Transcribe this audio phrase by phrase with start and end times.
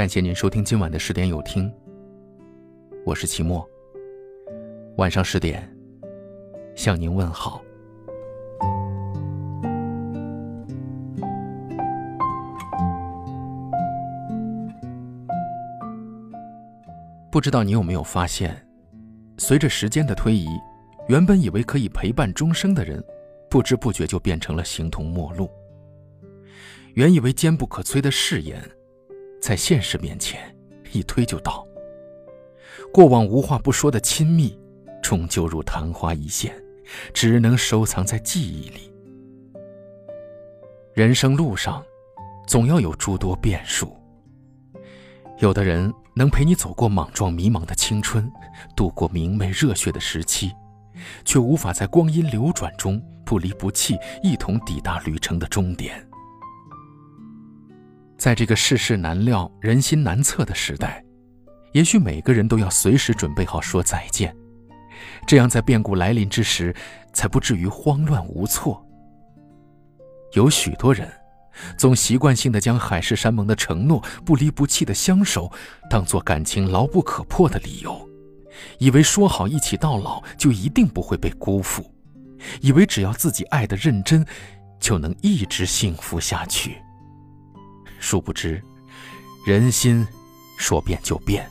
[0.00, 1.70] 感谢您收听今晚的十点有听，
[3.04, 3.68] 我是齐墨。
[4.96, 5.70] 晚上十点，
[6.74, 7.62] 向您问好。
[17.30, 18.56] 不知道你有没有发现，
[19.36, 20.48] 随着时间的推移，
[21.08, 23.04] 原本以为可以陪伴终生的人，
[23.50, 25.50] 不知不觉就变成了形同陌路。
[26.94, 28.58] 原以为坚不可摧的誓言，
[29.40, 30.54] 在现实面前
[30.92, 31.66] 一推就倒。
[32.92, 34.58] 过往无话不说的亲密，
[35.02, 36.54] 终究如昙花一现，
[37.14, 38.92] 只能收藏在记忆里。
[40.92, 41.84] 人生路上，
[42.46, 43.96] 总要有诸多变数。
[45.38, 48.30] 有的人能陪你走过莽撞迷茫的青春，
[48.76, 50.50] 度过明媚热血的时期，
[51.24, 56.04] 却无法在光阴流转中不离不弃，一同抵达旅程的终点。
[58.20, 61.02] 在这个世事难料、人心难测的时代，
[61.72, 64.36] 也许每个人都要随时准备好说再见，
[65.26, 66.74] 这样在变故来临之时，
[67.14, 68.86] 才不至于慌乱无措。
[70.34, 71.10] 有许多人，
[71.78, 75.50] 总习惯性的将海誓山盟的承诺、不离不弃的相守，
[75.88, 78.06] 当做感情牢不可破的理由，
[78.76, 81.90] 以为说好一起到老就一定不会被辜负，
[82.60, 84.26] 以为只要自己爱的认真，
[84.78, 86.76] 就能一直幸福下去。
[88.00, 88.60] 殊不知，
[89.46, 90.04] 人心
[90.58, 91.48] 说变就变，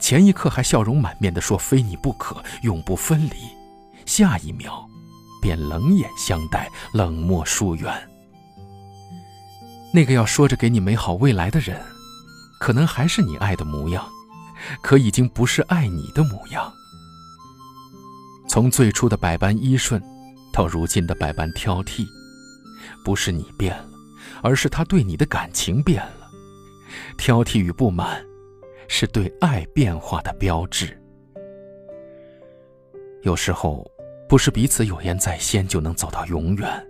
[0.00, 3.36] 前一刻还笑容满面的说非你不可，永不分离，
[4.06, 4.88] 下一秒
[5.40, 8.08] 便冷眼相待，冷漠疏远。
[9.92, 11.80] 那个要说着给你美好未来的人，
[12.58, 14.08] 可能还是你爱的模样，
[14.82, 16.72] 可已经不是爱你的模样。
[18.48, 20.02] 从最初的百般依顺，
[20.52, 22.06] 到如今的百般挑剔，
[23.04, 23.84] 不是你变了。
[24.42, 26.30] 而是他对你的感情变了，
[27.16, 28.24] 挑剔与不满，
[28.88, 30.96] 是对爱变化的标志。
[33.22, 33.86] 有时候，
[34.28, 36.86] 不是彼此有言在先就能走到永远，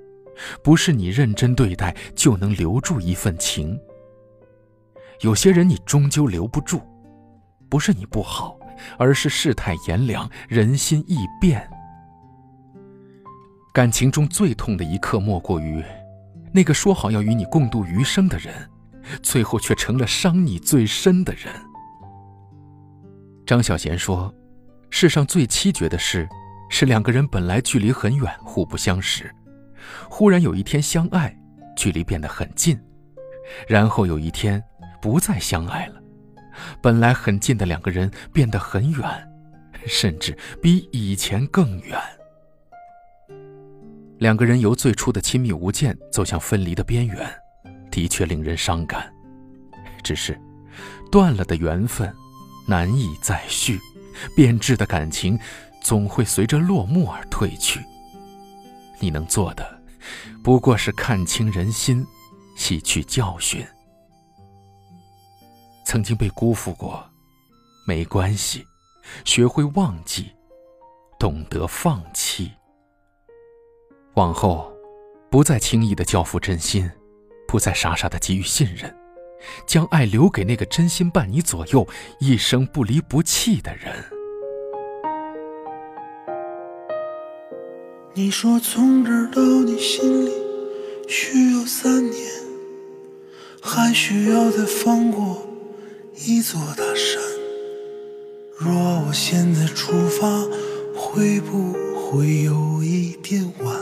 [0.63, 3.79] 不是你认真对待就能留住一份情。
[5.23, 6.81] 有些人你终究留不住，
[7.69, 8.59] 不是你不好，
[8.97, 11.69] 而是世态炎凉，人心易变。
[13.75, 15.85] 感情中最痛的一刻，莫过于。
[16.53, 18.53] 那个说好要与你共度余生的人，
[19.23, 21.53] 最后却成了伤你最深的人。
[23.47, 24.33] 张小娴说
[24.91, 26.29] ：“世上最凄绝的事，
[26.69, 29.35] 是两个人本来距离很远，互不相识，
[30.09, 31.37] 忽然有一天相爱，
[31.77, 32.79] 距离变得很近，
[33.67, 34.63] 然后有一天
[35.01, 36.01] 不再相爱了，
[36.83, 39.29] 本来很近的两个人变得很远，
[39.87, 41.99] 甚至比以前更远。”
[44.21, 47.27] 两个人由最初的亲密无间走向分离的边缘，
[47.91, 49.11] 的确令人伤感。
[50.05, 50.39] 只是，
[51.11, 52.15] 断了的缘分
[52.69, 53.81] 难以再续，
[54.37, 55.41] 变质的感情
[55.81, 57.81] 总会随着落幕而褪去。
[58.99, 59.83] 你能做的，
[60.43, 62.07] 不过是看清人心，
[62.57, 63.67] 吸取教训。
[65.87, 67.03] 曾经被辜负过，
[67.87, 68.67] 没关系，
[69.25, 70.31] 学会忘记，
[71.19, 72.53] 懂得放弃。
[74.15, 74.73] 往后，
[75.31, 76.91] 不再轻易的交付真心，
[77.47, 78.95] 不再傻傻的给予信任，
[79.67, 81.87] 将爱留给那个真心伴你左右、
[82.19, 83.95] 一生不离不弃的人。
[88.13, 90.33] 你说从这到你心里
[91.09, 92.29] 需要三年，
[93.63, 95.47] 还需要再翻过
[96.17, 97.23] 一座大山。
[98.59, 98.75] 若
[99.07, 100.45] 我现在出发，
[100.95, 103.80] 会不会有一点晚？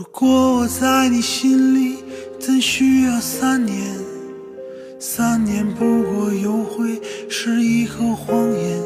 [0.00, 1.98] 如果我在你心里
[2.38, 3.76] 怎需要三年？
[4.98, 8.80] 三年不过又会是一个谎言。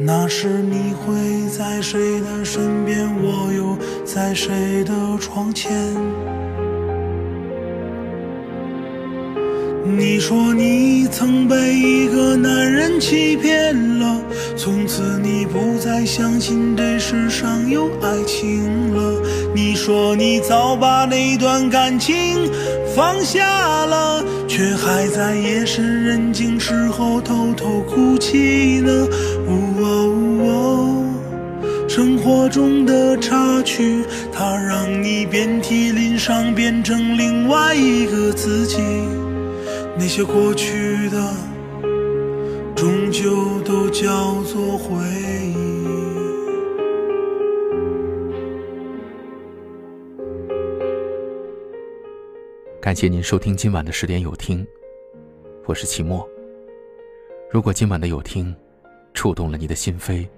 [0.00, 3.06] 那时你会在谁的身边？
[3.22, 5.94] 我又在谁的窗前？
[9.94, 14.20] 你说你曾被一个男人欺骗了，
[14.56, 19.22] 从此你不再相信这世上有爱情了。
[19.54, 22.50] 你说你早把那段感情
[22.94, 29.06] 放下了，却还在夜深人静时候偷偷哭泣呢。
[29.46, 31.04] 呜哦呜哦，
[31.88, 34.02] 生活中的插曲，
[34.32, 38.78] 它让你遍体鳞伤，变成另外一个自己。
[39.98, 41.32] 那些过去的，
[42.76, 45.56] 终究都叫做回忆。
[52.78, 54.64] 感谢您收听今晚的十点有听，
[55.64, 56.28] 我是齐墨。
[57.50, 58.54] 如果今晚的有听
[59.14, 60.28] 触动了你的心扉，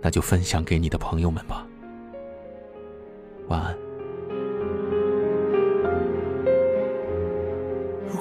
[0.00, 1.66] 那就分享给你的朋友们吧。
[3.48, 3.89] 晚安。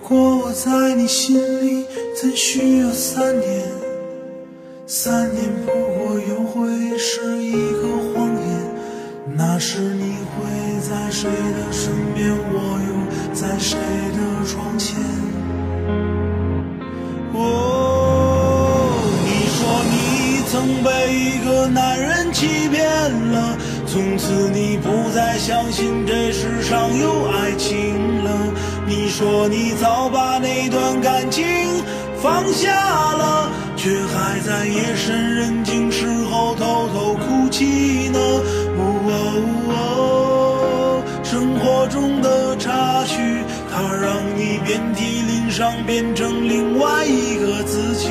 [0.10, 1.86] 果我在你心里
[2.20, 3.62] 怎需要三年？
[4.88, 8.42] 三年不过又会是一个谎言。
[9.38, 12.32] 那时你会在谁的身边？
[12.52, 13.78] 我又在谁
[14.18, 14.98] 的窗前？
[17.36, 18.90] 哦，
[19.24, 19.60] 你说
[19.92, 22.84] 你曾被一个男人欺骗
[23.32, 28.30] 了，从此你不再相信这世上有爱情了。
[28.90, 31.46] 你说你早把那段感情
[32.18, 33.48] 放下了，
[33.78, 38.20] 却还在夜深人静时候偷偷哭泣呢。
[39.72, 48.10] 哦，生活中的插曲，它让你遍体鳞伤，变成另外一个自己。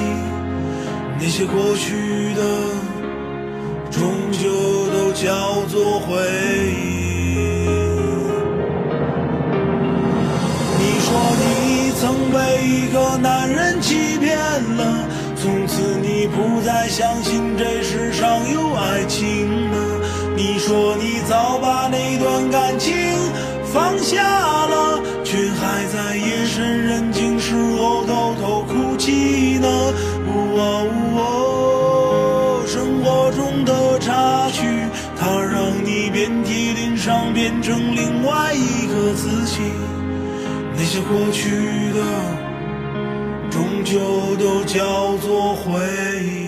[1.19, 2.41] 那些过去的，
[3.91, 4.49] 终究
[4.93, 6.15] 都叫做回
[6.71, 6.98] 忆。
[15.41, 19.79] 从此你不再相信这世上有爱情了。
[20.37, 22.93] 你说你早把那段感情
[23.65, 24.21] 放下
[24.67, 29.69] 了，却还在夜深人静时候偷偷哭泣呢。
[30.61, 34.67] 哦，生活中的插曲，
[35.17, 39.61] 它让你遍体鳞伤，变成另外一个自己。
[40.77, 42.01] 那些过去的，
[43.59, 45.73] 终究都叫做回
[46.23, 46.48] 忆。